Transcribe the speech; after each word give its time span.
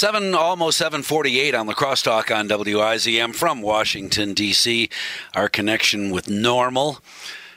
Seven, 0.00 0.34
almost 0.34 0.78
seven 0.78 1.02
forty-eight 1.02 1.54
on 1.54 1.66
the 1.66 1.74
crosstalk 1.74 2.34
on 2.34 2.48
WIZM 2.48 3.34
from 3.34 3.60
Washington 3.60 4.32
D.C. 4.32 4.88
Our 5.34 5.50
connection 5.50 6.10
with 6.10 6.26
normal 6.26 7.02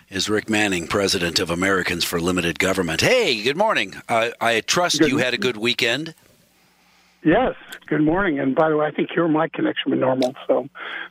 is 0.09 0.29
Rick 0.29 0.50
Manning, 0.50 0.90
president 0.90 1.40
of 1.40 1.50
Americans 1.50 2.03
for 2.03 2.19
Limited 2.19 2.59
Government. 2.59 3.00
Hey, 3.00 3.42
good 3.42 3.56
morning. 3.56 3.95
Uh, 4.09 4.32
I 4.42 4.59
trust 4.59 5.00
good. 5.00 5.09
you 5.09 5.19
had 5.19 5.33
a 5.33 5.37
good 5.37 5.56
weekend. 5.56 6.16
Yes. 7.24 7.56
Good 7.88 8.02
morning. 8.02 8.39
And 8.39 8.54
by 8.54 8.70
the 8.70 8.77
way, 8.77 8.86
I 8.86 8.91
think 8.91 9.09
you're 9.16 9.27
my 9.27 9.47
connection 9.47 9.91
with 9.91 10.00
normal, 10.00 10.36
so 10.47 10.68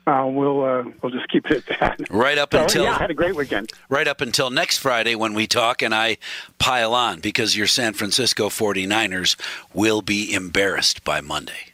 uh, 0.07 0.27
we'll 0.27 0.65
uh, 0.65 0.85
we'll 1.01 1.13
just 1.13 1.29
keep 1.31 1.47
it 1.47 1.65
at 1.71 1.99
that. 1.99 2.11
Right 2.11 2.39
up 2.39 2.53
so, 2.53 2.63
until 2.63 2.85
yeah, 2.85 2.95
I 2.95 2.99
had 2.99 3.11
a 3.11 3.15
great 3.15 3.35
weekend. 3.35 3.73
Right 3.89 4.07
up 4.07 4.21
until 4.21 4.51
next 4.51 4.79
Friday 4.79 5.15
when 5.15 5.33
we 5.35 5.47
talk, 5.47 5.81
and 5.83 5.95
I 5.95 6.19
pile 6.59 6.95
on 6.95 7.21
because 7.21 7.57
your 7.57 7.67
San 7.67 7.95
Francisco 7.95 8.49
49ers 8.49 9.37
will 9.73 10.03
be 10.03 10.33
embarrassed 10.33 11.05
by 11.05 11.21
Monday. 11.21 11.73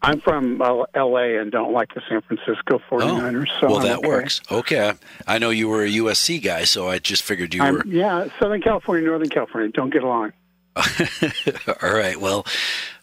I'm 0.00 0.20
from 0.20 0.62
L.A. 0.94 1.40
and 1.40 1.50
don't 1.50 1.72
like 1.72 1.92
the 1.94 2.02
San 2.08 2.22
Francisco 2.22 2.80
49ers. 2.88 3.48
Oh, 3.56 3.60
so 3.60 3.66
well, 3.66 3.76
I'm 3.78 3.82
that 3.82 3.98
okay. 3.98 4.08
works. 4.08 4.40
Okay. 4.50 4.92
I 5.26 5.38
know 5.38 5.50
you 5.50 5.68
were 5.68 5.82
a 5.82 5.88
USC 5.88 6.40
guy, 6.42 6.64
so 6.64 6.88
I 6.88 7.00
just 7.00 7.24
figured 7.24 7.52
you 7.52 7.62
I'm, 7.62 7.74
were. 7.74 7.86
Yeah, 7.86 8.28
Southern 8.38 8.62
California, 8.62 9.06
Northern 9.06 9.28
California 9.28 9.72
don't 9.72 9.90
get 9.90 10.04
along. 10.04 10.32
all 11.82 11.92
right. 11.92 12.20
Well, 12.20 12.46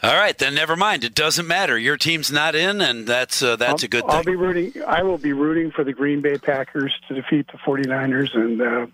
all 0.06 0.16
right. 0.16 0.38
Then 0.38 0.56
never 0.56 0.76
mind. 0.76 1.04
It 1.04 1.16
doesn't 1.16 1.48
matter. 1.48 1.78
Your 1.78 1.98
team's 1.98 2.32
not 2.32 2.56
in, 2.56 2.82
and 2.82 3.08
that's 3.08 3.42
uh, 3.42 3.56
that's 3.56 3.84
I'll, 3.84 3.86
a 3.86 3.90
good 3.90 4.02
thing. 4.06 4.12
I'll 4.12 4.24
be 4.24 4.36
rooting. 4.36 4.84
I 4.86 5.04
will 5.04 5.18
be 5.18 5.34
rooting 5.34 5.72
for 5.72 5.84
the 5.84 5.94
Green 5.94 6.22
Bay 6.22 6.38
Packers 6.38 6.94
to 7.08 7.16
defeat 7.16 7.48
the 7.48 7.58
49ers, 7.58 8.36
and 8.36 8.62
uh, 8.62 8.88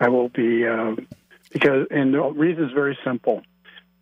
I 0.00 0.08
will 0.08 0.28
be 0.28 0.66
uh, 0.66 0.96
because. 1.52 1.86
And 1.90 2.14
the 2.14 2.22
reason 2.22 2.64
is 2.64 2.72
very 2.72 2.98
simple. 3.04 3.42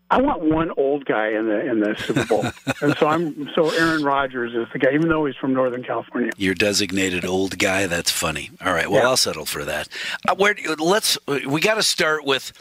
I 0.09 0.21
want 0.21 0.43
one 0.43 0.71
old 0.77 1.05
guy 1.05 1.31
in 1.31 1.49
the 1.49 1.69
in 1.69 1.81
the 1.81 1.97
Super 1.99 2.25
Bowl, 2.27 2.47
and 2.81 2.97
so 2.97 3.09
I'm 3.09 3.51
so 3.55 3.71
Aaron 3.71 4.05
Rodgers 4.05 4.55
is 4.55 4.73
the 4.73 4.79
guy, 4.79 4.93
even 4.95 5.09
though 5.09 5.27
he's 5.27 5.35
from 5.35 5.53
Northern 5.53 5.83
California. 5.83 6.31
Your 6.37 6.55
designated 6.55 7.25
old 7.25 7.59
guy. 7.59 7.89
That's 7.89 8.13
funny. 8.13 8.51
All 8.65 8.73
right, 8.73 8.89
well, 8.89 9.03
yeah. 9.03 9.09
I'll 9.09 9.17
settle 9.17 9.47
for 9.47 9.65
that. 9.65 9.89
Uh, 10.29 10.37
where 10.37 10.55
let's 10.79 11.19
we 11.27 11.61
got 11.61 11.75
to 11.75 11.83
start 11.83 12.25
with 12.25 12.53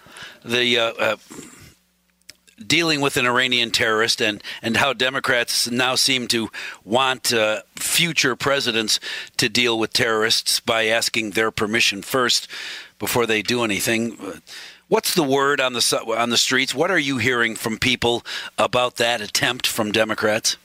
the. 0.43 0.79
Uh, 0.79 0.93
uh, 0.93 1.17
dealing 2.65 3.01
with 3.01 3.17
an 3.17 3.25
Iranian 3.25 3.71
terrorist 3.71 4.21
and, 4.21 4.41
and 4.61 4.77
how 4.77 4.93
Democrats 4.93 5.69
now 5.69 5.95
seem 5.95 6.27
to 6.29 6.49
want 6.83 7.33
uh, 7.33 7.61
future 7.75 8.35
presidents 8.35 8.99
to 9.37 9.49
deal 9.49 9.77
with 9.77 9.93
terrorists 9.93 10.59
by 10.59 10.85
asking 10.87 11.31
their 11.31 11.51
permission 11.51 12.01
first 12.01 12.47
before 12.99 13.25
they 13.25 13.41
do 13.41 13.63
anything. 13.63 14.41
What's 14.87 15.15
the 15.15 15.23
word 15.23 15.59
on 15.59 15.73
the 15.73 16.15
on 16.17 16.29
the 16.29 16.37
streets? 16.37 16.75
What 16.75 16.91
are 16.91 16.99
you 16.99 17.17
hearing 17.17 17.55
from 17.55 17.77
people 17.77 18.23
about 18.57 18.97
that 18.97 19.19
attempt 19.19 19.65
from 19.65 19.91
Democrats? 19.91 20.57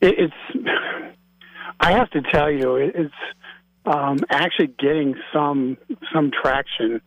It's. 0.00 0.32
I 1.80 1.90
have 1.92 2.10
to 2.10 2.22
tell 2.22 2.48
you, 2.48 2.76
it's 2.76 3.14
um, 3.84 4.20
actually 4.28 4.68
getting 4.68 5.16
some 5.32 5.76
some 6.12 6.30
traction 6.30 7.00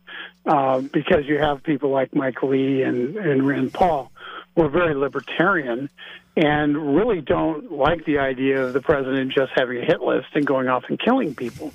uh, 0.44 0.80
because 0.80 1.26
you 1.26 1.38
have 1.38 1.62
people 1.62 1.90
like 1.90 2.14
Mike 2.14 2.42
Lee 2.42 2.82
and, 2.82 3.16
and 3.16 3.46
Rand 3.46 3.72
Paul 3.72 4.10
who 4.54 4.62
are 4.62 4.68
very 4.68 4.94
libertarian 4.94 5.90
and 6.36 6.96
really 6.96 7.20
don't 7.20 7.72
like 7.72 8.04
the 8.04 8.18
idea 8.18 8.62
of 8.62 8.72
the 8.72 8.80
president 8.80 9.32
just 9.32 9.52
having 9.54 9.78
a 9.78 9.84
hit 9.84 10.00
list 10.00 10.28
and 10.34 10.46
going 10.46 10.68
off 10.68 10.84
and 10.88 10.98
killing 10.98 11.34
people. 11.34 11.72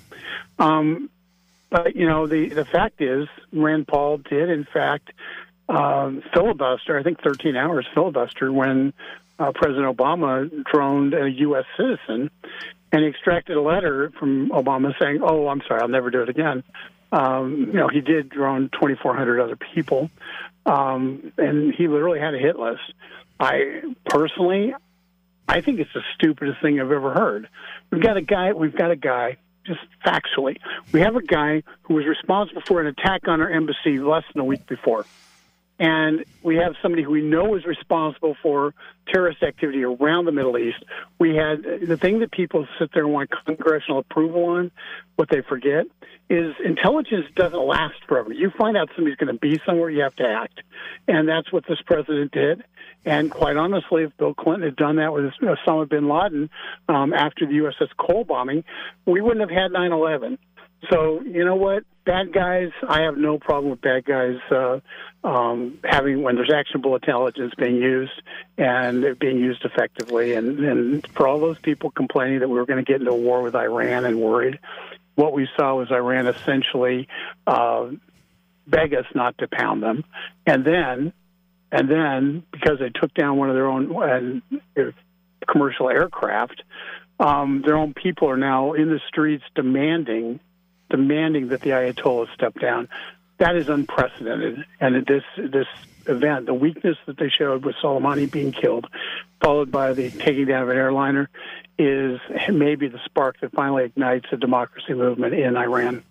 Um, 0.60 1.10
but 1.70 1.96
you 1.96 2.08
know, 2.08 2.28
the 2.28 2.50
the 2.50 2.66
fact 2.66 3.02
is, 3.02 3.28
Rand 3.52 3.88
Paul 3.88 4.18
did 4.18 4.50
in 4.50 4.66
fact 4.66 5.12
um, 5.68 6.22
filibuster. 6.34 6.98
I 6.98 7.04
think 7.04 7.22
13 7.22 7.56
hours 7.56 7.88
filibuster 7.94 8.52
when 8.52 8.94
uh, 9.40 9.52
President 9.54 9.98
Obama 9.98 10.50
droned 10.66 11.14
a 11.14 11.30
U.S. 11.30 11.66
citizen, 11.78 12.30
and 12.92 13.04
he 13.04 13.08
extracted 13.08 13.56
a 13.58 13.62
letter 13.62 14.12
from 14.20 14.50
Obama 14.50 14.94
saying, 15.00 15.20
"Oh, 15.22 15.48
I'm 15.48 15.62
sorry, 15.68 15.82
I'll 15.82 15.88
never 15.88 16.10
do 16.10 16.22
it 16.22 16.30
again." 16.30 16.64
Um, 17.12 17.68
you 17.68 17.74
know, 17.74 17.88
he 17.88 18.02
did 18.02 18.30
drone 18.30 18.70
2,400 18.70 19.40
other 19.42 19.58
people, 19.58 20.10
um, 20.66 21.34
and 21.38 21.74
he 21.74 21.88
literally 21.88 22.20
had 22.20 22.34
a 22.34 22.38
hit 22.38 22.58
list. 22.58 22.94
I 23.40 23.82
personally, 24.06 24.74
I 25.48 25.62
think 25.62 25.80
it's 25.80 25.94
the 25.94 26.04
stupidest 26.16 26.62
thing 26.62 26.80
I've 26.80 26.92
ever 26.92 27.14
heard. 27.14 27.50
We've 27.92 28.02
got 28.02 28.18
a 28.18 28.22
guy. 28.22 28.54
We've 28.54 28.76
got 28.76 28.92
a 28.92 28.96
guy 28.96 29.38
just 29.66 29.82
factually. 30.06 30.58
We 30.92 31.02
have 31.02 31.16
a 31.16 31.22
guy 31.22 31.64
who 31.84 31.96
was 31.96 32.06
responsible 32.06 32.62
for 32.66 32.82
an 32.82 32.88
attack 32.88 33.28
on 33.28 33.42
our 33.42 33.50
embassy 33.50 34.00
less 34.00 34.24
than 34.34 34.42
a 34.42 34.46
week 34.46 34.66
before. 34.68 35.06
And 35.82 36.26
we 36.44 36.58
have 36.58 36.76
somebody 36.80 37.02
who 37.02 37.10
we 37.10 37.24
know 37.24 37.56
is 37.56 37.66
responsible 37.66 38.38
for 38.44 38.76
terrorist 39.12 39.42
activity 39.42 39.84
around 39.84 40.26
the 40.26 40.32
Middle 40.32 40.56
East. 40.60 40.78
We 41.18 41.36
had 41.36 41.64
the 41.64 41.98
thing 41.98 42.20
that 42.20 42.32
people 42.32 42.68
sit 42.78 42.92
there 42.94 43.04
and 43.04 43.12
want 43.12 43.32
congressional 43.48 43.98
approval 43.98 44.46
on, 44.46 44.72
what 45.16 45.30
they 45.30 45.42
forget 45.42 45.88
is 46.30 46.54
intelligence 46.64 47.26
doesn't 47.36 47.66
last 47.66 47.96
forever. 48.08 48.32
You 48.32 48.52
find 48.52 48.78
out 48.78 48.90
somebody's 48.96 49.18
going 49.18 49.34
to 49.34 49.40
be 49.40 49.60
somewhere, 49.66 49.90
you 49.90 50.04
have 50.04 50.16
to 50.18 50.28
act. 50.28 50.62
And 51.08 51.28
that's 51.28 51.52
what 51.52 51.66
this 51.68 51.82
president 51.84 52.32
did. 52.32 52.64
And 53.04 53.32
quite 53.32 53.58
honestly, 53.58 54.04
if 54.04 54.16
Bill 54.18 54.36
Clinton 54.36 54.62
had 54.62 54.76
done 54.76 54.98
that 54.98 55.12
with 55.12 55.34
Osama 55.42 55.90
bin 55.90 56.08
Laden 56.08 56.52
um, 56.88 57.12
after 57.12 57.48
the 57.48 57.54
USS 57.54 57.90
Cole 57.98 58.24
bombing, 58.24 58.64
we 59.08 59.20
wouldn't 59.20 59.42
have 59.42 59.50
had 59.50 59.72
9 59.72 59.92
11. 59.92 60.38
So, 60.92 61.22
you 61.22 61.44
know 61.44 61.56
what? 61.56 61.84
Bad 62.04 62.34
guys, 62.34 62.72
I 62.88 63.02
have 63.02 63.18
no 63.18 63.38
problem 63.38 63.72
with 63.72 63.82
bad 63.82 64.06
guys 64.06 64.38
uh, 64.50 64.80
um, 65.24 65.80
having, 65.84 66.24
when 66.24 66.36
there's 66.36 66.52
actionable 66.52 66.96
intelligence 66.96 67.54
being 67.58 67.76
used 67.76 68.22
and 68.58 69.04
it 69.04 69.20
being 69.20 69.38
used 69.38 69.64
effectively. 69.64 70.34
And, 70.34 70.60
and 70.60 71.08
for 71.16 71.28
all 71.28 71.40
those 71.40 71.60
people 71.60 71.92
complaining 71.92 72.40
that 72.40 72.50
we 72.50 72.58
were 72.58 72.66
going 72.66 72.84
to 72.84 72.92
get 72.92 73.02
into 73.02 73.12
a 73.12 73.16
war 73.16 73.44
with 73.44 73.56
Iran 73.56 74.06
and 74.06 74.20
worried, 74.20 74.60
what 75.16 75.34
we 75.34 75.48
saw 75.56 75.76
was 75.76 75.92
Iran 75.92 76.28
essentially 76.28 77.08
uh, 77.46 77.90
beg 78.66 78.96
us 78.96 79.06
not 79.14 79.38
to 79.38 79.48
pound 79.48 79.84
them. 79.84 80.04
And 80.48 80.66
then 80.66 81.14
and 81.72 81.90
then, 81.90 82.44
because 82.52 82.80
they 82.80 82.90
took 82.90 83.14
down 83.14 83.38
one 83.38 83.50
of 83.50 83.56
their 83.56 83.68
own 83.68 84.42
uh, 84.78 84.82
commercial 85.50 85.90
aircraft, 85.90 86.62
um, 87.20 87.64
their 87.66 87.78
own 87.78 87.94
people 87.94 88.30
are 88.30 88.38
now 88.38 88.74
in 88.74 88.90
the 88.90 89.00
streets 89.08 89.44
demanding 89.56 90.40
demanding 90.92 91.48
that 91.48 91.62
the 91.62 91.72
Ayatollah 91.72 92.32
step 92.34 92.60
down. 92.60 92.88
That 93.40 93.56
is 93.56 93.70
unprecedented. 93.70 94.66
And 94.80 95.06
this 95.06 95.24
this 95.38 95.68
event, 96.08 96.46
the 96.46 96.54
weakness 96.54 96.98
that 97.08 97.18
they 97.18 97.30
showed 97.30 97.66
with 97.66 97.76
Soleimani 97.84 98.30
being 98.30 98.52
killed, 98.52 98.88
followed 99.42 99.72
by 99.72 99.94
the 99.94 100.12
taking 100.12 100.46
down 100.46 100.64
of 100.64 100.70
an 100.70 100.78
airliner, 100.78 101.30
is 101.80 102.20
maybe 102.52 102.88
the 102.88 103.00
spark 103.06 103.40
that 103.42 103.52
finally 103.54 103.86
ignites 103.86 104.28
a 104.32 104.38
democracy 104.38 104.94
movement 104.94 105.34
in 105.34 105.58
Iran. 105.58 106.04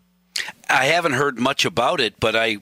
I 0.71 0.87
haven't 0.87 1.13
heard 1.13 1.39
much 1.39 1.65
about 1.65 2.01
it, 2.01 2.15
but 2.21 2.37
I 2.37 2.59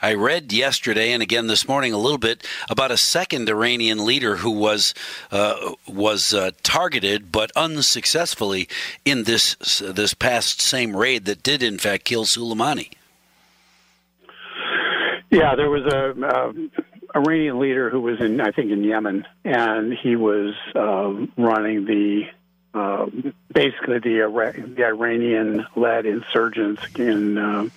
I 0.00 0.14
read 0.14 0.52
yesterday 0.52 1.12
and 1.12 1.22
again 1.22 1.46
this 1.46 1.68
morning 1.68 1.92
a 1.92 1.98
little 1.98 2.18
bit 2.18 2.46
about 2.68 2.90
a 2.90 2.96
second 2.96 3.48
Iranian 3.48 4.04
leader 4.04 4.36
who 4.36 4.50
was 4.50 4.94
uh, 5.30 5.74
was 5.86 6.34
uh, 6.34 6.50
targeted 6.62 7.30
but 7.30 7.52
unsuccessfully 7.54 8.68
in 9.04 9.24
this 9.24 9.54
this 9.78 10.12
past 10.12 10.60
same 10.60 10.96
raid 10.96 11.24
that 11.26 11.42
did 11.42 11.62
in 11.62 11.78
fact 11.78 12.04
kill 12.04 12.24
Soleimani. 12.24 12.92
Yeah, 15.30 15.54
there 15.54 15.70
was 15.70 15.86
a 15.92 16.10
uh, 16.26 16.52
Iranian 17.14 17.58
leader 17.60 17.90
who 17.90 18.00
was 18.00 18.20
in 18.20 18.40
I 18.40 18.50
think 18.50 18.72
in 18.72 18.82
Yemen, 18.82 19.24
and 19.44 19.94
he 20.02 20.16
was 20.16 20.54
uh, 20.74 21.12
running 21.40 21.84
the 21.84 22.24
uh, 22.74 23.06
basically 23.52 23.98
the, 23.98 24.72
the 24.76 24.84
Iranian-led 24.84 26.06
insurgents 26.06 26.82
in 26.96 27.38
uh, 27.38 27.68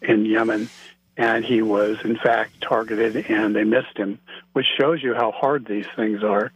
in 0.00 0.24
Yemen, 0.24 0.70
and 1.16 1.44
he 1.44 1.62
was 1.62 1.98
in 2.04 2.16
fact 2.16 2.60
targeted, 2.60 3.16
and 3.28 3.54
they 3.54 3.64
missed 3.64 3.96
him, 3.96 4.18
which 4.52 4.66
shows 4.78 5.02
you 5.02 5.14
how 5.14 5.32
hard 5.32 5.66
these 5.66 5.86
things 5.96 6.22
are. 6.22 6.52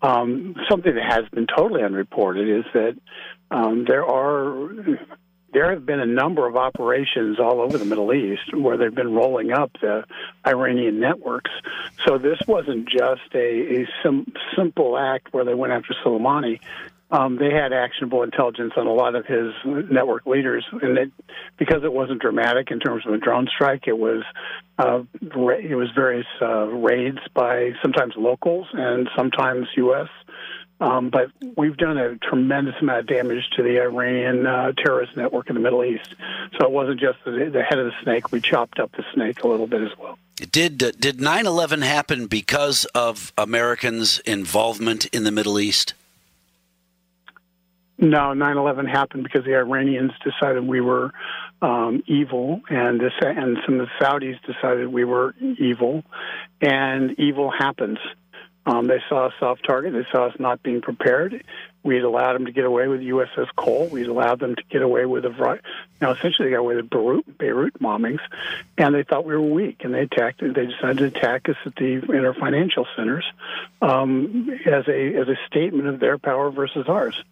Um, 0.00 0.54
something 0.68 0.94
that 0.94 1.04
has 1.04 1.28
been 1.30 1.46
totally 1.46 1.82
unreported 1.82 2.48
is 2.48 2.64
that 2.72 2.96
um, 3.50 3.84
there 3.86 4.04
are 4.04 4.98
there 5.54 5.70
have 5.70 5.86
been 5.86 6.00
a 6.00 6.06
number 6.06 6.46
of 6.46 6.56
operations 6.56 7.38
all 7.38 7.60
over 7.60 7.78
the 7.78 7.84
Middle 7.84 8.12
East 8.12 8.54
where 8.54 8.76
they've 8.76 8.94
been 8.94 9.14
rolling 9.14 9.52
up 9.52 9.70
the 9.80 10.04
Iranian 10.44 10.98
networks. 10.98 11.52
So 12.04 12.18
this 12.18 12.38
wasn't 12.46 12.88
just 12.88 13.22
a, 13.34 13.82
a 13.82 13.88
sim- 14.02 14.32
simple 14.56 14.98
act 14.98 15.32
where 15.32 15.44
they 15.44 15.54
went 15.54 15.72
after 15.72 15.94
Soleimani 16.04 16.60
um, 17.14 17.36
they 17.36 17.50
had 17.50 17.72
actionable 17.72 18.24
intelligence 18.24 18.72
on 18.76 18.88
a 18.88 18.92
lot 18.92 19.14
of 19.14 19.24
his 19.24 19.52
network 19.64 20.26
leaders, 20.26 20.66
and 20.72 20.98
it, 20.98 21.12
because 21.56 21.84
it 21.84 21.92
wasn't 21.92 22.20
dramatic 22.20 22.72
in 22.72 22.80
terms 22.80 23.06
of 23.06 23.14
a 23.14 23.18
drone 23.18 23.46
strike, 23.54 23.86
it 23.86 23.96
was 23.96 24.24
uh, 24.78 25.02
it 25.22 25.76
was 25.76 25.90
various 25.94 26.26
uh, 26.42 26.66
raids 26.66 27.20
by 27.32 27.70
sometimes 27.82 28.14
locals 28.16 28.66
and 28.72 29.08
sometimes 29.16 29.68
U.S. 29.76 30.08
Um, 30.80 31.10
but 31.10 31.30
we've 31.56 31.76
done 31.76 31.98
a 31.98 32.16
tremendous 32.16 32.74
amount 32.80 32.98
of 32.98 33.06
damage 33.06 33.48
to 33.56 33.62
the 33.62 33.80
Iranian 33.80 34.44
uh, 34.44 34.72
terrorist 34.72 35.16
network 35.16 35.48
in 35.48 35.54
the 35.54 35.60
Middle 35.60 35.84
East. 35.84 36.16
So 36.58 36.66
it 36.66 36.72
wasn't 36.72 36.98
just 36.98 37.18
the, 37.24 37.48
the, 37.52 37.62
head 37.62 37.78
of 37.78 37.86
the 37.86 38.02
snake; 38.02 38.32
we 38.32 38.40
chopped 38.40 38.80
up 38.80 38.90
the 38.90 39.04
snake 39.14 39.44
a 39.44 39.48
little 39.48 39.68
bit 39.68 39.82
as 39.82 39.96
well. 39.96 40.18
Did 40.34 40.78
did 40.78 41.18
9/11 41.18 41.82
happen 41.84 42.26
because 42.26 42.86
of 42.86 43.32
Americans' 43.38 44.18
involvement 44.20 45.06
in 45.06 45.22
the 45.22 45.30
Middle 45.30 45.60
East? 45.60 45.94
No, 48.04 48.34
9/11 48.34 48.86
happened 48.86 49.24
because 49.24 49.46
the 49.46 49.54
Iranians 49.56 50.12
decided 50.22 50.66
we 50.66 50.82
were 50.82 51.10
um, 51.62 52.02
evil, 52.06 52.60
and 52.68 53.00
this, 53.00 53.12
and 53.22 53.56
some 53.64 53.80
of 53.80 53.88
the 53.88 54.04
Saudis 54.04 54.36
decided 54.44 54.88
we 54.88 55.04
were 55.04 55.34
evil, 55.40 56.04
and 56.60 57.18
evil 57.18 57.50
happens. 57.50 57.96
Um, 58.66 58.86
they 58.86 59.00
saw 59.08 59.28
us 59.28 59.32
off 59.40 59.58
target. 59.66 59.94
They 59.94 60.06
saw 60.12 60.26
us 60.26 60.34
not 60.38 60.62
being 60.62 60.82
prepared. 60.82 61.42
We 61.84 61.96
had 61.96 62.04
allowed 62.04 62.32
them 62.32 62.46
to 62.46 62.52
get 62.52 62.64
away 62.64 62.88
with 62.88 63.02
USS 63.02 63.54
Cole. 63.56 63.88
We 63.88 64.00
had 64.00 64.08
allowed 64.08 64.40
them 64.40 64.56
to 64.56 64.62
get 64.70 64.80
away 64.82 65.04
with 65.04 65.26
a 65.26 65.60
now 66.00 66.12
essentially 66.12 66.48
they 66.48 66.54
got 66.54 66.60
away 66.60 66.76
with 66.76 66.88
Beirut, 66.88 67.38
Beirut 67.38 67.78
bombings, 67.78 68.20
and 68.78 68.94
they 68.94 69.02
thought 69.02 69.24
we 69.26 69.34
were 69.34 69.40
weak, 69.42 69.84
and 69.84 69.92
they 69.92 70.00
attacked. 70.00 70.40
They 70.40 70.66
decided 70.66 70.98
to 70.98 71.04
attack 71.04 71.48
us 71.48 71.56
at 71.66 71.76
the 71.76 72.02
in 72.10 72.24
our 72.24 72.34
financial 72.34 72.86
centers 72.96 73.24
um, 73.82 74.50
as 74.64 74.88
a 74.88 75.14
as 75.14 75.28
a 75.28 75.36
statement 75.46 75.88
of 75.88 76.00
their 76.00 76.16
power 76.18 76.50
versus 76.50 76.88
ours. 76.88 77.22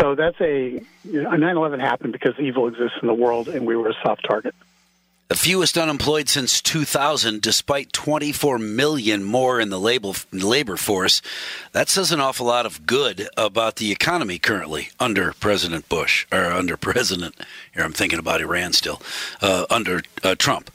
So 0.00 0.14
that's 0.14 0.40
a 0.40 0.80
you 1.04 1.22
know, 1.22 1.30
9/11 1.30 1.80
happened 1.80 2.12
because 2.12 2.38
evil 2.38 2.68
exists 2.68 2.98
in 3.02 3.08
the 3.08 3.14
world, 3.14 3.48
and 3.48 3.66
we 3.66 3.76
were 3.76 3.88
a 3.88 3.94
soft 4.02 4.24
target. 4.24 4.54
The 5.28 5.34
fewest 5.34 5.76
unemployed 5.76 6.30
since 6.30 6.62
2000, 6.62 7.42
despite 7.42 7.92
24 7.92 8.58
million 8.58 9.22
more 9.22 9.60
in 9.60 9.68
the 9.68 9.78
labor, 9.78 10.76
force. 10.78 11.20
That 11.72 11.90
says 11.90 12.12
an 12.12 12.20
awful 12.20 12.46
lot 12.46 12.64
of 12.64 12.86
good 12.86 13.28
about 13.36 13.76
the 13.76 13.92
economy 13.92 14.38
currently 14.38 14.88
under 14.98 15.34
President 15.34 15.86
Bush, 15.90 16.26
or 16.32 16.46
under 16.46 16.78
President, 16.78 17.34
here 17.74 17.84
I'm 17.84 17.92
thinking 17.92 18.18
about 18.18 18.40
Iran 18.40 18.72
still, 18.72 19.02
uh, 19.42 19.66
under 19.68 20.00
uh, 20.24 20.34
Trump. 20.34 20.70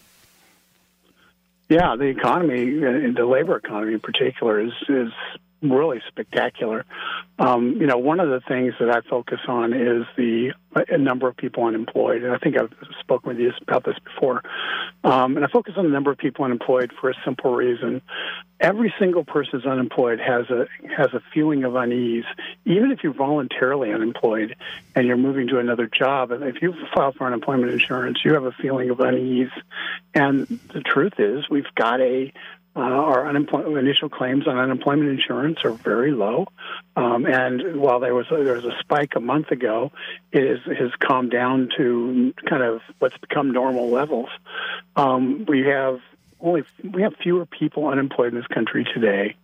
Yeah, 1.67 1.95
the 1.95 2.05
economy, 2.05 2.77
uh, 2.77 3.11
the 3.11 3.25
labor 3.25 3.57
economy 3.57 3.93
in 3.93 4.01
particular, 4.01 4.59
is, 4.59 4.73
is 4.87 5.11
really 5.71 6.01
spectacular. 6.07 6.85
Um, 7.39 7.77
you 7.79 7.87
know, 7.87 7.97
one 7.97 8.19
of 8.19 8.29
the 8.29 8.41
things 8.47 8.73
that 8.79 8.89
I 8.89 9.01
focus 9.01 9.39
on 9.47 9.73
is 9.73 10.05
the 10.15 10.53
number 10.97 11.27
of 11.27 11.37
people 11.37 11.65
unemployed, 11.65 12.23
and 12.23 12.33
I 12.33 12.37
think 12.37 12.57
I've 12.57 12.73
spoken 12.99 13.29
with 13.29 13.39
you 13.39 13.51
about 13.61 13.83
this 13.83 13.97
before. 13.99 14.43
Um, 15.03 15.35
and 15.35 15.45
I 15.45 15.47
focus 15.47 15.73
on 15.77 15.83
the 15.83 15.89
number 15.91 16.11
of 16.11 16.17
people 16.17 16.45
unemployed 16.45 16.91
for 16.99 17.09
a 17.09 17.13
simple 17.25 17.53
reason: 17.53 18.01
every 18.59 18.93
single 18.99 19.23
person 19.23 19.59
who's 19.59 19.65
unemployed 19.65 20.19
has 20.19 20.49
a 20.49 20.67
has 20.95 21.13
a 21.13 21.21
feeling 21.33 21.63
of 21.63 21.75
unease, 21.75 22.25
even 22.65 22.91
if 22.91 23.03
you're 23.03 23.13
voluntarily 23.13 23.91
unemployed 23.91 24.55
and 24.95 25.07
you're 25.07 25.17
moving 25.17 25.47
to 25.47 25.59
another 25.59 25.87
job. 25.87 26.31
And 26.31 26.43
if 26.43 26.61
you 26.61 26.73
file 26.93 27.11
for 27.11 27.27
unemployment 27.27 27.71
insurance, 27.71 28.19
you 28.23 28.33
have 28.33 28.45
a 28.45 28.51
feeling 28.51 28.89
of 28.89 28.99
unease. 28.99 29.51
And 30.13 30.47
the 30.73 30.81
truth 30.81 31.19
is, 31.19 31.49
we've 31.49 31.73
got 31.75 31.99
a 31.99 32.31
uh, 32.75 32.79
our 32.79 33.29
initial 33.77 34.09
claims 34.09 34.47
on 34.47 34.57
unemployment 34.57 35.09
insurance 35.09 35.59
are 35.63 35.71
very 35.71 36.11
low, 36.11 36.47
um, 36.95 37.25
and 37.25 37.79
while 37.79 37.99
there 37.99 38.15
was 38.15 38.25
a, 38.31 38.43
there 38.43 38.55
was 38.55 38.65
a 38.65 38.75
spike 38.79 39.15
a 39.15 39.19
month 39.19 39.51
ago, 39.51 39.91
it 40.31 40.43
is, 40.43 40.59
has 40.65 40.91
calmed 40.99 41.31
down 41.31 41.69
to 41.77 42.33
kind 42.49 42.63
of 42.63 42.81
what's 42.99 43.17
become 43.19 43.51
normal 43.51 43.89
levels. 43.89 44.29
Um, 44.95 45.45
we 45.47 45.61
have 45.67 45.99
only 46.41 46.63
we 46.83 47.03
have 47.03 47.15
fewer 47.21 47.45
people 47.45 47.87
unemployed 47.87 48.33
in 48.33 48.39
this 48.39 48.47
country 48.47 48.85
today 48.93 49.35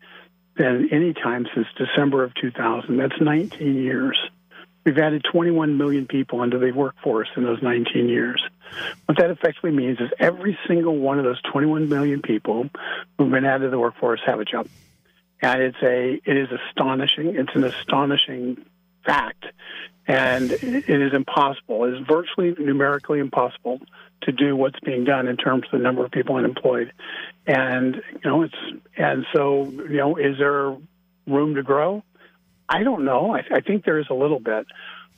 than 0.56 0.90
any 0.92 1.14
time 1.14 1.48
since 1.56 1.68
December 1.78 2.24
of 2.24 2.34
2000. 2.36 2.98
That's 2.98 3.20
19 3.22 3.76
years. 3.76 4.20
We've 4.86 4.98
added 4.98 5.26
21 5.32 5.78
million 5.78 6.06
people 6.08 6.44
into 6.44 6.58
the 6.58 6.72
workforce 6.72 7.30
in 7.36 7.44
those 7.44 7.62
19 7.62 8.10
years. 8.10 8.44
What 9.06 9.18
that 9.18 9.30
effectively 9.30 9.72
means 9.72 10.00
is 10.00 10.10
every 10.20 10.58
single 10.68 10.98
one 10.98 11.20
of 11.20 11.26
those 11.26 11.42
21 11.52 11.90
million 11.90 12.22
people 12.22 12.70
who've 13.18 13.32
been 13.32 13.46
added 13.46 13.66
to 13.66 13.70
the 13.70 13.80
workforce 13.80 14.22
have 14.26 14.40
a 14.40 14.46
job. 14.46 14.68
And 15.42 15.62
it's 15.62 15.78
a 15.82 16.20
it 16.26 16.38
is 16.38 16.50
astonishing. 16.52 17.36
It's 17.36 17.56
an 17.56 17.64
astonishing 17.64 18.66
fact. 19.06 19.46
And 20.08 20.52
it 20.52 20.90
is 20.90 21.14
impossible. 21.14 21.86
It 21.86 21.94
is 21.94 22.08
virtually 22.08 22.56
numerically 22.58 23.20
impossible 23.20 23.80
to 24.24 24.32
do 24.32 24.56
what's 24.56 24.80
being 24.80 25.04
done 25.04 25.28
in 25.28 25.38
terms 25.38 25.66
of 25.66 25.72
the 25.72 25.84
number 25.84 26.04
of 26.04 26.12
people 26.12 26.36
unemployed. 26.36 26.92
And 27.48 27.96
you 27.96 28.30
know, 28.30 28.42
it's 28.44 28.56
and 28.98 29.26
so, 29.34 29.66
you 29.66 29.98
know, 29.98 30.18
is 30.18 30.38
there 30.38 30.76
room 31.28 31.56
to 31.56 31.64
grow? 31.64 32.04
I 32.68 32.84
don't 32.84 33.06
know. 33.06 33.36
I, 33.36 33.44
I 33.52 33.62
think 33.62 33.86
there 33.86 34.00
is 34.00 34.08
a 34.10 34.14
little 34.14 34.40
bit. 34.40 34.68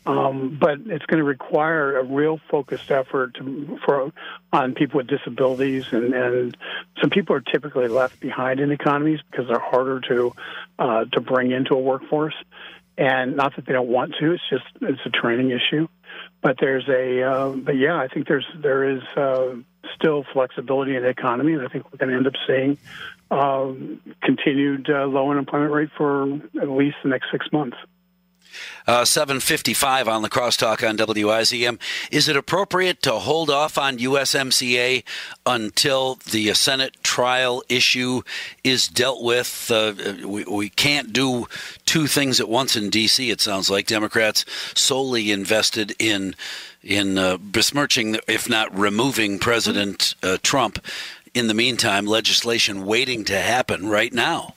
Um, 0.05 0.57
but 0.59 0.79
it's 0.87 1.05
going 1.05 1.19
to 1.19 1.23
require 1.23 1.97
a 1.97 2.03
real 2.03 2.39
focused 2.49 2.89
effort 2.89 3.35
to, 3.35 3.79
for 3.85 4.11
on 4.51 4.73
people 4.73 4.97
with 4.97 5.07
disabilities, 5.07 5.85
and, 5.91 6.15
and 6.15 6.57
some 6.99 7.11
people 7.11 7.35
are 7.35 7.41
typically 7.41 7.87
left 7.87 8.19
behind 8.19 8.59
in 8.59 8.71
economies 8.71 9.19
because 9.29 9.47
they're 9.47 9.59
harder 9.59 9.99
to 10.01 10.33
uh, 10.79 11.05
to 11.05 11.21
bring 11.21 11.51
into 11.51 11.75
a 11.75 11.79
workforce. 11.79 12.33
And 12.97 13.35
not 13.35 13.55
that 13.55 13.67
they 13.67 13.73
don't 13.73 13.89
want 13.89 14.15
to; 14.19 14.31
it's 14.31 14.43
just 14.49 14.65
it's 14.81 15.01
a 15.05 15.11
training 15.11 15.51
issue. 15.51 15.87
But 16.41 16.57
there's 16.59 16.87
a 16.89 17.21
uh, 17.21 17.49
but 17.49 17.77
yeah, 17.77 17.95
I 17.95 18.07
think 18.07 18.27
there's 18.27 18.47
there 18.55 18.89
is 18.89 19.03
uh, 19.15 19.55
still 19.95 20.25
flexibility 20.33 20.95
in 20.95 21.03
the 21.03 21.09
economy, 21.09 21.53
and 21.53 21.61
I 21.61 21.67
think 21.67 21.85
we're 21.85 21.97
going 21.97 22.09
to 22.09 22.17
end 22.17 22.27
up 22.27 22.33
seeing 22.47 22.79
uh, 23.29 23.71
continued 24.23 24.89
uh, 24.89 25.05
low 25.05 25.29
unemployment 25.29 25.71
rate 25.71 25.89
for 25.95 26.41
at 26.59 26.69
least 26.69 26.97
the 27.03 27.09
next 27.09 27.27
six 27.31 27.45
months. 27.51 27.77
Uh, 28.87 29.05
755 29.05 30.07
on 30.07 30.21
the 30.21 30.29
crosstalk 30.29 30.87
on 30.87 30.97
WIZM. 30.97 31.79
Is 32.11 32.27
it 32.27 32.35
appropriate 32.35 33.01
to 33.03 33.13
hold 33.13 33.49
off 33.49 33.77
on 33.77 33.97
USMCA 33.97 35.03
until 35.45 36.15
the 36.31 36.53
Senate 36.53 36.95
trial 37.03 37.63
issue 37.69 38.21
is 38.63 38.87
dealt 38.87 39.23
with? 39.23 39.69
Uh, 39.71 39.93
we, 40.25 40.43
we 40.45 40.69
can't 40.69 41.13
do 41.13 41.47
two 41.85 42.07
things 42.07 42.39
at 42.39 42.49
once 42.49 42.75
in 42.75 42.89
D.C., 42.89 43.29
it 43.29 43.41
sounds 43.41 43.69
like. 43.69 43.85
Democrats 43.85 44.45
solely 44.75 45.31
invested 45.31 45.95
in, 45.99 46.35
in 46.83 47.17
uh, 47.17 47.37
besmirching, 47.37 48.17
if 48.27 48.49
not 48.49 48.75
removing 48.77 49.39
President 49.39 50.15
uh, 50.23 50.37
Trump. 50.41 50.83
In 51.33 51.47
the 51.47 51.53
meantime, 51.53 52.05
legislation 52.05 52.85
waiting 52.85 53.23
to 53.25 53.39
happen 53.39 53.87
right 53.87 54.13
now. 54.13 54.55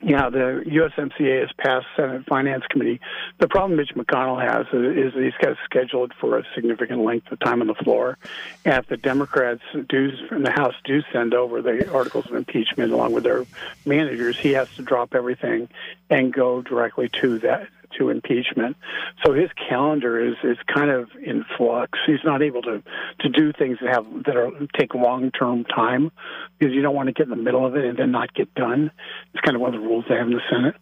Yeah, 0.00 0.30
the 0.30 0.62
USMCA 0.64 1.40
has 1.40 1.50
passed 1.58 1.86
Senate 1.96 2.24
Finance 2.26 2.64
Committee. 2.70 3.00
The 3.38 3.48
problem 3.48 3.76
Mitch 3.76 3.94
McConnell 3.96 4.40
has 4.40 4.66
is 4.72 5.12
he's 5.12 5.34
got 5.40 5.50
to 5.50 5.58
schedule 5.64 6.04
it 6.04 6.12
for 6.20 6.38
a 6.38 6.44
significant 6.54 7.02
length 7.02 7.32
of 7.32 7.40
time 7.40 7.60
on 7.60 7.66
the 7.66 7.74
floor. 7.74 8.16
And 8.64 8.74
if 8.74 8.86
the 8.86 8.96
Democrats 8.96 9.62
do, 9.88 10.12
in 10.30 10.44
the 10.44 10.52
House 10.52 10.74
do 10.84 11.02
send 11.12 11.34
over 11.34 11.62
the 11.62 11.92
articles 11.92 12.26
of 12.26 12.36
impeachment 12.36 12.92
along 12.92 13.12
with 13.12 13.24
their 13.24 13.44
managers, 13.84 14.38
he 14.38 14.52
has 14.52 14.72
to 14.76 14.82
drop 14.82 15.16
everything 15.16 15.68
and 16.08 16.32
go 16.32 16.62
directly 16.62 17.08
to 17.20 17.40
that 17.40 17.68
to 17.98 18.10
impeachment. 18.10 18.76
So 19.24 19.32
his 19.32 19.50
calendar 19.68 20.20
is 20.24 20.34
is 20.42 20.58
kind 20.72 20.90
of 20.90 21.10
in 21.22 21.44
flux. 21.56 21.98
He's 22.06 22.24
not 22.24 22.42
able 22.42 22.62
to 22.62 22.82
to 23.20 23.28
do 23.28 23.52
things 23.52 23.78
that 23.80 23.94
have 23.94 24.06
that 24.24 24.36
are 24.36 24.50
take 24.78 24.94
long 24.94 25.30
term 25.30 25.64
time 25.64 26.10
because 26.58 26.74
you 26.74 26.82
don't 26.82 26.94
want 26.94 27.08
to 27.08 27.12
get 27.12 27.24
in 27.24 27.30
the 27.30 27.36
middle 27.36 27.64
of 27.66 27.76
it 27.76 27.84
and 27.84 27.98
then 27.98 28.10
not 28.10 28.34
get 28.34 28.54
done. 28.54 28.90
It's 29.34 29.40
kind 29.42 29.54
of 29.54 29.60
one 29.60 29.74
of 29.74 29.80
the 29.80 29.86
rules 29.86 30.04
they 30.08 30.16
have 30.16 30.26
in 30.26 30.34
the 30.34 30.42
Senate. 30.50 30.74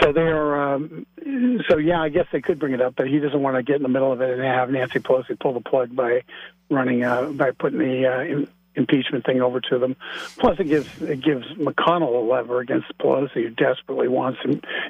So 0.00 0.12
they 0.12 0.22
are. 0.22 0.74
Um, 0.74 1.06
so 1.68 1.78
yeah, 1.78 2.00
I 2.00 2.08
guess 2.08 2.26
they 2.32 2.40
could 2.40 2.58
bring 2.58 2.72
it 2.72 2.80
up, 2.80 2.94
but 2.96 3.08
he 3.08 3.18
doesn't 3.18 3.40
want 3.40 3.56
to 3.56 3.62
get 3.62 3.76
in 3.76 3.82
the 3.82 3.88
middle 3.88 4.12
of 4.12 4.20
it 4.20 4.30
and 4.30 4.42
have 4.42 4.70
Nancy 4.70 4.98
Pelosi 4.98 5.38
pull 5.38 5.54
the 5.54 5.60
plug 5.60 5.94
by 5.94 6.22
running 6.70 7.04
uh, 7.04 7.24
by 7.30 7.50
putting 7.50 7.78
the 7.78 8.06
uh, 8.06 8.46
impeachment 8.74 9.24
thing 9.24 9.40
over 9.40 9.60
to 9.60 9.78
them. 9.78 9.96
Plus, 10.38 10.58
it 10.60 10.64
gives 10.64 10.88
it 11.02 11.20
gives 11.22 11.46
McConnell 11.54 12.22
a 12.22 12.30
lever 12.30 12.60
against 12.60 12.86
Pelosi, 12.98 13.34
who 13.34 13.50
desperately 13.50 14.08
wants 14.08 14.40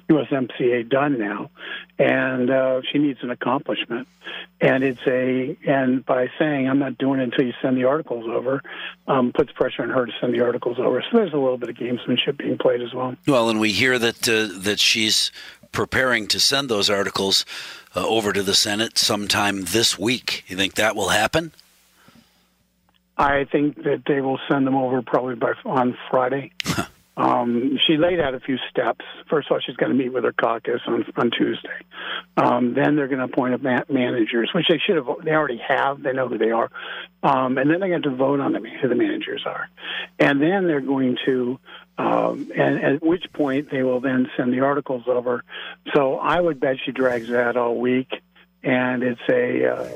USMCA 0.08 0.88
done 0.88 1.18
now, 1.18 1.50
and 1.98 2.50
uh, 2.50 2.82
she 2.90 2.98
needs 2.98 3.20
an 3.22 3.30
accomplishment. 3.30 4.06
And 4.60 4.84
it's 4.84 5.00
a 5.06 5.56
and 5.66 6.04
by 6.04 6.28
saying 6.38 6.68
I'm 6.68 6.78
not 6.78 6.98
doing 6.98 7.20
it 7.20 7.24
until 7.24 7.46
you 7.46 7.54
send 7.62 7.76
the 7.76 7.84
articles 7.84 8.26
over, 8.28 8.62
um, 9.08 9.32
puts 9.32 9.52
pressure 9.52 9.82
on 9.82 9.90
her 9.90 10.06
to 10.06 10.12
send 10.20 10.34
the 10.34 10.44
articles 10.44 10.78
over. 10.78 11.02
So 11.10 11.16
there's 11.16 11.32
a 11.32 11.38
little 11.38 11.58
bit 11.58 11.70
of 11.70 11.76
gamesmanship 11.76 12.38
being 12.38 12.58
played 12.58 12.82
as 12.82 12.92
well. 12.92 13.16
Well, 13.26 13.48
and 13.48 13.60
we 13.60 13.72
hear 13.72 13.98
that 13.98 14.28
uh, 14.28 14.48
that 14.60 14.78
she's 14.78 15.32
preparing 15.72 16.26
to 16.28 16.40
send 16.40 16.68
those 16.68 16.90
articles 16.90 17.46
uh, 17.94 18.06
over 18.06 18.32
to 18.32 18.42
the 18.42 18.54
Senate 18.54 18.98
sometime 18.98 19.62
this 19.64 19.98
week. 19.98 20.44
You 20.48 20.56
think 20.56 20.74
that 20.74 20.94
will 20.94 21.10
happen? 21.10 21.52
I 23.20 23.44
think 23.44 23.76
that 23.84 24.02
they 24.06 24.20
will 24.20 24.40
send 24.48 24.66
them 24.66 24.76
over 24.76 25.02
probably 25.02 25.34
by 25.34 25.52
on 25.64 25.96
Friday. 26.10 26.52
um, 27.16 27.78
she 27.86 27.96
laid 27.96 28.18
out 28.20 28.34
a 28.34 28.40
few 28.40 28.58
steps. 28.70 29.04
First 29.28 29.48
of 29.48 29.52
all, 29.52 29.60
she's 29.60 29.76
going 29.76 29.92
to 29.92 29.98
meet 29.98 30.12
with 30.12 30.24
her 30.24 30.32
caucus 30.32 30.80
on 30.86 31.04
on 31.16 31.30
Tuesday. 31.30 31.78
Um, 32.36 32.74
then 32.74 32.96
they're 32.96 33.08
going 33.08 33.18
to 33.18 33.26
appoint 33.32 33.54
a 33.54 33.58
ma- 33.58 33.84
managers, 33.88 34.50
which 34.54 34.68
they 34.68 34.78
should 34.78 34.96
have. 34.96 35.06
They 35.24 35.32
already 35.32 35.58
have. 35.58 36.02
They 36.02 36.12
know 36.12 36.28
who 36.28 36.38
they 36.38 36.50
are. 36.50 36.70
Um, 37.22 37.58
and 37.58 37.70
then 37.70 37.80
they're 37.80 37.90
going 37.90 38.02
to 38.02 38.16
vote 38.16 38.40
on 38.40 38.52
them, 38.52 38.64
who 38.64 38.88
the 38.88 38.94
managers 38.94 39.42
are. 39.44 39.68
And 40.18 40.40
then 40.40 40.66
they're 40.66 40.80
going 40.80 41.18
to 41.26 41.58
Um, 41.98 42.50
and 42.56 42.82
at 42.82 43.02
which 43.02 43.30
point 43.34 43.70
they 43.70 43.82
will 43.82 44.00
then 44.00 44.30
send 44.36 44.54
the 44.54 44.60
articles 44.60 45.04
over. 45.06 45.44
So 45.94 46.18
I 46.18 46.40
would 46.40 46.58
bet 46.58 46.76
she 46.82 46.92
drags 46.92 47.28
that 47.28 47.58
all 47.58 47.76
week, 47.76 48.10
and 48.62 49.02
it's 49.02 49.20
a, 49.28 49.66
uh, 49.66 49.88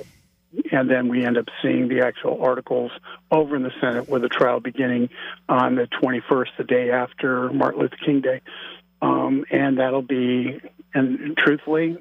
and 0.73 0.91
then 0.91 1.09
we 1.09 1.25
end 1.25 1.39
up 1.39 1.47
seeing 1.63 1.89
the 1.89 2.01
actual 2.01 2.43
articles 2.43 2.93
over 3.31 3.57
in 3.57 3.63
the 3.63 3.73
Senate 3.81 4.09
with 4.09 4.23
the 4.23 4.29
trial 4.29 4.61
beginning 4.61 5.11
on 5.49 5.75
the 5.75 5.89
21st, 6.03 6.49
the 6.59 6.65
day 6.65 6.91
after 6.91 7.53
Martin 7.53 7.81
Luther 7.81 7.97
King 8.05 8.21
Day, 8.21 8.41
um, 9.03 9.45
and 9.51 9.79
that'll 9.79 10.03
be, 10.03 10.61
and 10.95 11.37
truthfully, 11.37 11.99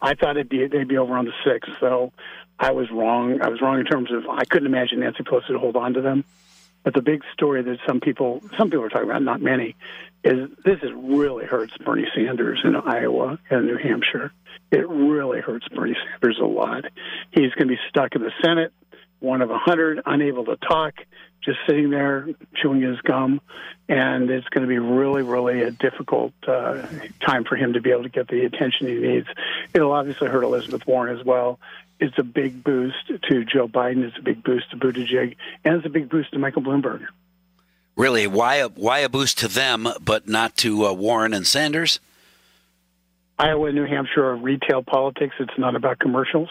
I 0.00 0.14
thought 0.14 0.36
it'd 0.36 0.48
be 0.48 0.66
they'd 0.66 0.86
be 0.86 0.98
over 0.98 1.16
on 1.16 1.24
the 1.24 1.32
sixth. 1.44 1.72
So 1.80 2.12
I 2.58 2.72
was 2.72 2.90
wrong. 2.90 3.40
I 3.40 3.48
was 3.48 3.60
wrong 3.60 3.80
in 3.80 3.86
terms 3.86 4.12
of 4.12 4.28
I 4.28 4.44
couldn't 4.44 4.66
imagine 4.66 5.00
Nancy 5.00 5.22
Pelosi 5.22 5.48
to 5.48 5.58
hold 5.58 5.76
on 5.76 5.94
to 5.94 6.02
them. 6.02 6.24
But 6.84 6.94
the 6.94 7.02
big 7.02 7.22
story 7.32 7.62
that 7.62 7.78
some 7.86 8.00
people 8.00 8.42
some 8.56 8.70
people 8.70 8.84
are 8.84 8.90
talking 8.90 9.08
about, 9.08 9.22
not 9.22 9.40
many, 9.40 9.74
is 10.22 10.50
this 10.64 10.78
is 10.82 10.90
really 10.94 11.46
hurts 11.46 11.76
Bernie 11.78 12.06
Sanders 12.14 12.60
in 12.62 12.76
Iowa 12.76 13.38
and 13.50 13.66
New 13.66 13.78
Hampshire. 13.78 14.32
It 14.70 14.88
really 14.88 15.40
hurts 15.40 15.66
Bernie 15.68 15.96
Sanders 16.12 16.38
a 16.40 16.46
lot. 16.46 16.84
He's 17.30 17.52
going 17.54 17.68
to 17.68 17.74
be 17.74 17.80
stuck 17.88 18.14
in 18.14 18.22
the 18.22 18.32
Senate, 18.42 18.72
one 19.20 19.40
of 19.40 19.50
a 19.50 19.58
hundred, 19.58 20.00
unable 20.04 20.44
to 20.44 20.56
talk, 20.56 20.94
just 21.42 21.58
sitting 21.66 21.90
there 21.90 22.28
chewing 22.54 22.82
his 22.82 23.00
gum, 23.00 23.40
and 23.88 24.30
it's 24.30 24.48
going 24.48 24.62
to 24.62 24.68
be 24.68 24.78
really, 24.78 25.22
really 25.22 25.62
a 25.62 25.70
difficult 25.70 26.32
uh, 26.46 26.86
time 27.20 27.44
for 27.44 27.56
him 27.56 27.74
to 27.74 27.80
be 27.80 27.90
able 27.90 28.02
to 28.02 28.08
get 28.08 28.28
the 28.28 28.44
attention 28.44 28.88
he 28.88 28.94
needs. 28.94 29.26
It'll 29.72 29.92
obviously 29.92 30.28
hurt 30.28 30.44
Elizabeth 30.44 30.86
Warren 30.86 31.18
as 31.18 31.24
well 31.24 31.58
it's 32.00 32.18
a 32.18 32.22
big 32.22 32.64
boost 32.64 33.06
to 33.28 33.44
Joe 33.44 33.68
Biden. 33.68 34.04
It's 34.04 34.18
a 34.18 34.22
big 34.22 34.42
boost 34.42 34.70
to 34.70 34.76
Buttigieg, 34.76 35.36
and 35.64 35.76
it's 35.76 35.86
a 35.86 35.90
big 35.90 36.08
boost 36.08 36.32
to 36.32 36.38
Michael 36.38 36.62
Bloomberg. 36.62 37.06
Really, 37.96 38.26
why 38.26 38.56
a, 38.56 38.68
why 38.68 39.00
a 39.00 39.08
boost 39.08 39.38
to 39.38 39.48
them, 39.48 39.88
but 40.00 40.28
not 40.28 40.56
to 40.58 40.86
uh, 40.86 40.92
Warren 40.92 41.32
and 41.32 41.46
Sanders? 41.46 42.00
Iowa 43.38 43.66
and 43.66 43.76
New 43.76 43.86
Hampshire 43.86 44.24
are 44.24 44.36
retail 44.36 44.82
politics. 44.82 45.34
It's 45.40 45.58
not 45.58 45.74
about 45.74 45.98
commercials. 45.98 46.48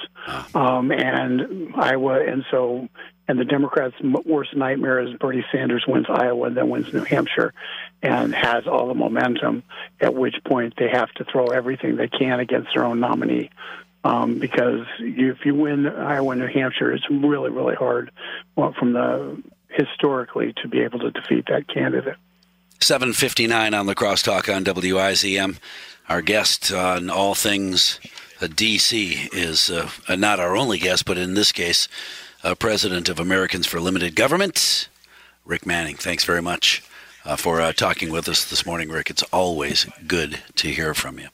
Um, 0.53 0.91
and 0.91 1.73
Iowa, 1.75 2.21
and 2.25 2.43
so, 2.51 2.89
and 3.27 3.39
the 3.39 3.45
Democrats' 3.45 3.95
worst 4.25 4.55
nightmare 4.55 4.99
is 4.99 5.13
Bernie 5.17 5.45
Sanders 5.51 5.85
wins 5.87 6.07
Iowa 6.09 6.47
and 6.47 6.57
then 6.57 6.69
wins 6.69 6.93
New 6.93 7.03
Hampshire 7.03 7.53
and 8.01 8.35
has 8.35 8.67
all 8.67 8.87
the 8.87 8.93
momentum, 8.93 9.63
at 10.01 10.13
which 10.13 10.35
point 10.45 10.73
they 10.77 10.89
have 10.89 11.09
to 11.13 11.25
throw 11.25 11.47
everything 11.47 11.95
they 11.95 12.09
can 12.09 12.41
against 12.41 12.69
their 12.73 12.83
own 12.83 12.99
nominee 12.99 13.49
um, 14.03 14.39
because 14.39 14.85
if 14.99 15.45
you 15.45 15.55
win 15.55 15.87
Iowa 15.87 16.31
and 16.31 16.41
New 16.41 16.47
Hampshire, 16.47 16.91
it's 16.91 17.09
really, 17.09 17.49
really 17.49 17.75
hard 17.75 18.11
well, 18.55 18.73
from 18.73 18.93
the 18.93 19.41
historically 19.69 20.53
to 20.61 20.67
be 20.67 20.81
able 20.81 20.99
to 20.99 21.11
defeat 21.11 21.45
that 21.47 21.67
candidate. 21.67 22.15
759 22.79 23.73
on 23.73 23.85
the 23.85 23.95
crosstalk 23.95 24.53
on 24.53 24.63
WIZM. 24.65 25.57
Our 26.09 26.21
guest 26.21 26.71
on 26.71 27.09
all 27.09 27.33
things 27.33 27.99
uh, 28.41 28.47
DC 28.47 29.33
is 29.33 29.69
uh, 29.69 29.89
not 30.15 30.39
our 30.39 30.57
only 30.57 30.77
guest, 30.77 31.05
but 31.05 31.17
in 31.17 31.33
this 31.33 31.53
case, 31.53 31.87
uh, 32.43 32.55
president 32.55 33.07
of 33.07 33.19
Americans 33.19 33.65
for 33.65 33.79
Limited 33.79 34.15
Government, 34.15 34.89
Rick 35.45 35.65
Manning. 35.65 35.95
Thanks 35.95 36.25
very 36.25 36.41
much 36.41 36.83
uh, 37.23 37.37
for 37.37 37.61
uh, 37.61 37.71
talking 37.71 38.11
with 38.11 38.27
us 38.27 38.43
this 38.49 38.65
morning, 38.65 38.89
Rick. 38.89 39.09
It's 39.09 39.23
always 39.23 39.85
good 40.05 40.41
to 40.55 40.67
hear 40.67 40.93
from 40.93 41.19
you. 41.19 41.29